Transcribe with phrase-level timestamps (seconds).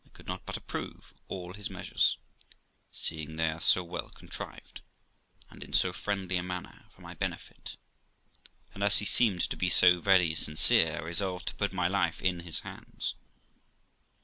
[0.03, 2.17] I could not but approve all his measures,
[2.91, 4.81] seeing they were so well contrived,
[5.51, 7.77] and in so friendly a manner, for my benefit;
[8.73, 12.19] and, as he seemed to be so very sincere, I resolved to put my life
[12.19, 13.13] in his hands.